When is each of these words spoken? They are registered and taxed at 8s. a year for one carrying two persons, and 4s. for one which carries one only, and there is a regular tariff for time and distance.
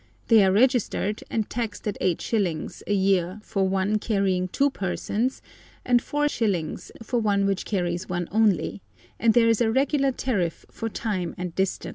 They 0.29 0.43
are 0.43 0.51
registered 0.51 1.23
and 1.29 1.47
taxed 1.47 1.87
at 1.87 1.95
8s. 2.01 2.81
a 2.87 2.93
year 2.95 3.39
for 3.43 3.67
one 3.69 3.99
carrying 3.99 4.47
two 4.47 4.71
persons, 4.71 5.43
and 5.85 6.01
4s. 6.01 6.89
for 7.03 7.19
one 7.19 7.45
which 7.45 7.65
carries 7.65 8.09
one 8.09 8.27
only, 8.31 8.81
and 9.19 9.35
there 9.35 9.47
is 9.47 9.61
a 9.61 9.69
regular 9.71 10.11
tariff 10.11 10.65
for 10.71 10.89
time 10.89 11.35
and 11.37 11.53
distance. 11.53 11.89